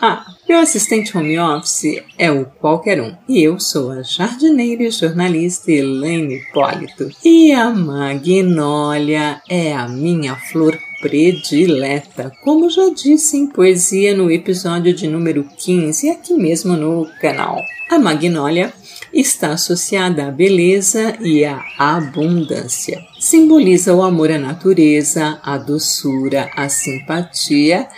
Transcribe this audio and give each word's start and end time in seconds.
Ah, 0.00 0.24
meu 0.48 0.60
assistente 0.60 1.16
home 1.18 1.36
office 1.40 2.00
é 2.16 2.30
o 2.30 2.44
qualquer 2.44 3.00
um 3.02 3.16
e 3.28 3.42
eu 3.42 3.58
sou 3.58 3.90
a 3.90 4.00
jardineira 4.00 4.84
e 4.84 4.90
jornalista 4.92 5.72
Elaine 5.72 6.36
Hipólito. 6.36 7.10
E 7.24 7.50
a 7.50 7.68
magnólia 7.70 9.42
é 9.48 9.72
a 9.74 9.88
minha 9.88 10.36
flor 10.36 10.78
predileta, 11.02 12.30
como 12.44 12.70
já 12.70 12.90
disse 12.90 13.36
em 13.36 13.48
poesia 13.48 14.16
no 14.16 14.30
episódio 14.30 14.94
de 14.94 15.08
número 15.08 15.44
15 15.56 16.10
aqui 16.10 16.34
mesmo 16.34 16.76
no 16.76 17.08
canal. 17.20 17.60
A 17.90 17.98
magnólia 17.98 18.72
está 19.12 19.52
associada 19.52 20.28
à 20.28 20.30
beleza 20.30 21.16
e 21.20 21.44
à 21.44 21.60
abundância. 21.76 23.00
Simboliza 23.18 23.94
o 23.94 24.02
amor 24.02 24.30
à 24.30 24.38
natureza, 24.38 25.40
a 25.42 25.58
doçura, 25.58 26.50
a 26.54 26.68
simpatia 26.68 27.88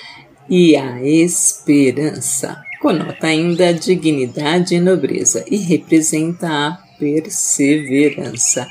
e 0.51 0.77
a 0.77 1.01
esperança. 1.01 2.61
Conota 2.81 3.29
ainda 3.29 3.73
dignidade 3.73 4.75
e 4.75 4.81
nobreza 4.81 5.45
e 5.49 5.57
representa 5.57 6.49
a 6.49 6.79
perseverança. 6.99 8.67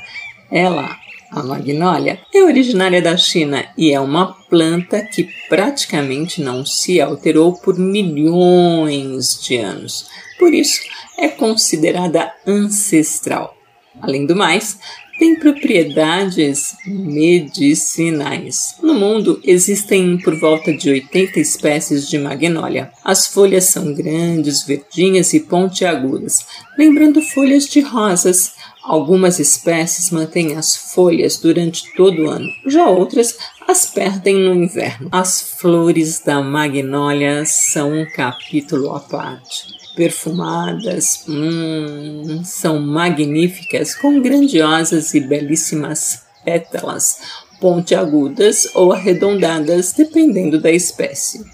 Ela, 0.50 0.96
a 1.30 1.42
magnólia, 1.42 2.20
é 2.34 2.42
originária 2.42 3.00
da 3.00 3.16
China 3.16 3.64
e 3.78 3.92
é 3.92 3.98
uma 3.98 4.34
planta 4.50 5.00
que 5.00 5.28
praticamente 5.48 6.42
não 6.42 6.66
se 6.66 7.00
alterou 7.00 7.54
por 7.54 7.78
milhões 7.78 9.40
de 9.40 9.56
anos. 9.56 10.06
Por 10.38 10.52
isso, 10.52 10.82
é 11.16 11.28
considerada 11.28 12.32
ancestral. 12.46 13.56
Além 14.02 14.26
do 14.26 14.36
mais, 14.36 14.78
tem 15.20 15.36
propriedades 15.38 16.74
medicinais. 16.86 18.74
No 18.82 18.94
mundo 18.94 19.38
existem 19.44 20.16
por 20.16 20.34
volta 20.34 20.72
de 20.72 20.88
80 20.88 21.38
espécies 21.38 22.08
de 22.08 22.18
magnólia. 22.18 22.90
As 23.04 23.26
folhas 23.26 23.64
são 23.64 23.92
grandes, 23.92 24.64
verdinhas 24.64 25.34
e 25.34 25.40
pontiagudas, 25.40 26.46
lembrando 26.78 27.20
folhas 27.20 27.66
de 27.66 27.80
rosas. 27.80 28.54
Algumas 28.90 29.38
espécies 29.38 30.10
mantêm 30.10 30.56
as 30.56 30.74
folhas 30.74 31.36
durante 31.36 31.94
todo 31.94 32.24
o 32.24 32.28
ano, 32.28 32.48
já 32.66 32.88
outras 32.88 33.36
as 33.68 33.86
perdem 33.86 34.34
no 34.34 34.52
inverno. 34.52 35.08
As 35.12 35.40
flores 35.40 36.18
da 36.18 36.42
magnólia 36.42 37.44
são 37.46 37.92
um 37.92 38.04
capítulo 38.04 38.92
à 38.92 38.98
parte 38.98 39.78
perfumadas, 39.94 41.24
hum, 41.28 42.42
são 42.42 42.80
magníficas, 42.80 43.94
com 43.94 44.20
grandiosas 44.20 45.14
e 45.14 45.20
belíssimas 45.20 46.22
pétalas, 46.44 47.18
pontiagudas 47.60 48.66
ou 48.74 48.92
arredondadas, 48.92 49.92
dependendo 49.92 50.60
da 50.60 50.72
espécie. 50.72 51.44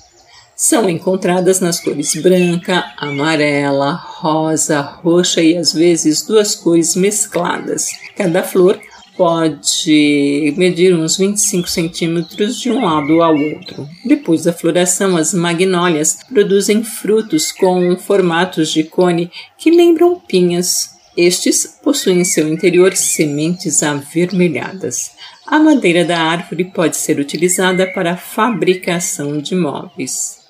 São 0.54 0.88
encontradas 0.88 1.60
nas 1.60 1.80
cores 1.80 2.14
branca, 2.14 2.82
amarela, 2.96 4.02
rosa, 4.18 4.80
roxa 4.80 5.42
e 5.42 5.56
às 5.56 5.72
vezes 5.72 6.22
duas 6.22 6.54
cores 6.54 6.96
mescladas. 6.96 7.88
Cada 8.16 8.42
flor 8.42 8.80
pode 9.16 10.54
medir 10.56 10.94
uns 10.94 11.16
25 11.16 11.68
centímetros 11.68 12.60
de 12.60 12.70
um 12.70 12.84
lado 12.84 13.22
ao 13.22 13.34
outro. 13.34 13.88
Depois 14.04 14.44
da 14.44 14.52
floração, 14.52 15.16
as 15.16 15.32
magnólias 15.32 16.18
produzem 16.28 16.82
frutos 16.84 17.50
com 17.52 17.96
formatos 17.96 18.70
de 18.70 18.84
cone 18.84 19.30
que 19.58 19.70
lembram 19.70 20.20
pinhas. 20.20 20.94
Estes 21.16 21.78
possuem 21.82 22.20
em 22.20 22.24
seu 22.24 22.46
interior 22.46 22.94
sementes 22.94 23.82
avermelhadas. 23.82 25.12
A 25.46 25.58
madeira 25.58 26.04
da 26.04 26.18
árvore 26.18 26.64
pode 26.64 26.96
ser 26.96 27.18
utilizada 27.18 27.86
para 27.86 28.12
a 28.12 28.16
fabricação 28.16 29.38
de 29.38 29.54
móveis. 29.54 30.45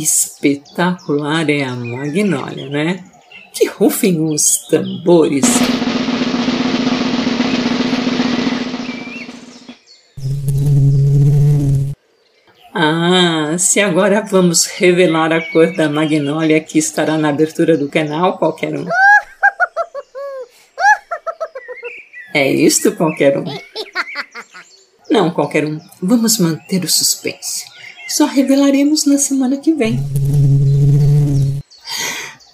Espetacular 0.00 1.50
é 1.50 1.64
a 1.64 1.74
magnólia, 1.74 2.68
né? 2.68 3.04
Que 3.52 3.66
rufem 3.66 4.20
os 4.20 4.58
tambores! 4.68 5.44
Ah, 12.72 13.56
se 13.58 13.80
agora 13.80 14.20
vamos 14.20 14.66
revelar 14.66 15.32
a 15.32 15.40
cor 15.50 15.74
da 15.74 15.88
magnólia 15.88 16.60
que 16.60 16.78
estará 16.78 17.18
na 17.18 17.30
abertura 17.30 17.76
do 17.76 17.88
canal, 17.88 18.38
qualquer 18.38 18.78
um. 18.78 18.86
É 22.32 22.52
isto, 22.52 22.94
qualquer 22.94 23.36
um? 23.36 23.44
Não, 25.10 25.32
qualquer 25.32 25.64
um. 25.64 25.80
Vamos 26.00 26.38
manter 26.38 26.84
o 26.84 26.88
suspense. 26.88 27.77
Só 28.08 28.24
revelaremos 28.24 29.04
na 29.04 29.18
semana 29.18 29.58
que 29.58 29.74
vem. 29.74 30.00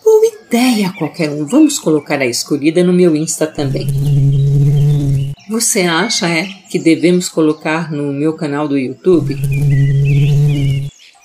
Boa 0.02 0.26
ideia, 0.26 0.92
qualquer 0.98 1.30
um. 1.30 1.46
Vamos 1.46 1.78
colocar 1.78 2.20
a 2.20 2.26
escolhida 2.26 2.82
no 2.82 2.92
meu 2.92 3.14
Insta 3.14 3.46
também. 3.46 3.86
Você 5.48 5.82
acha 5.82 6.28
é 6.28 6.48
que 6.68 6.78
devemos 6.78 7.28
colocar 7.28 7.92
no 7.92 8.12
meu 8.12 8.32
canal 8.32 8.66
do 8.66 8.76
YouTube? 8.76 9.36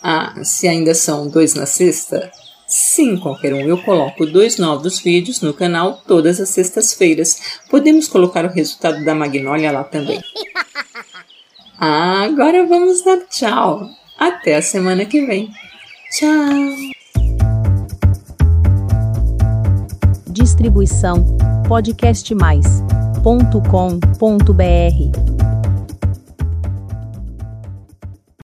Ah, 0.04 0.36
se 0.44 0.68
ainda 0.68 0.94
são 0.94 1.28
dois 1.28 1.56
na 1.56 1.66
sexta? 1.66 2.32
Sim, 2.68 3.18
qualquer 3.18 3.56
um. 3.56 3.62
Eu 3.62 3.80
coloco 3.80 4.28
dois 4.28 4.58
novos 4.58 5.00
vídeos 5.00 5.42
no 5.42 5.56
canal 5.56 6.04
todas 6.08 6.40
as 6.40 6.50
sextas-feiras. 6.50 7.60
Podemos 7.68 8.08
colocar 8.08 8.46
o 8.46 8.50
resultado 8.54 9.04
da 9.04 9.16
Magnólia 9.16 9.72
lá 9.72 9.84
também. 9.84 10.22
Ah, 11.82 12.24
agora 12.24 12.66
vamos 12.66 13.06
dar 13.06 13.20
tchau. 13.30 13.90
Até 14.20 14.58
a 14.58 14.62
semana 14.62 15.06
que 15.06 15.26
vem. 15.26 15.50
Tchau. 16.12 16.30
Distribuição 20.28 21.26
podcast 21.68 22.36
mais 22.36 22.66
www.cultura.com.br 23.22 25.39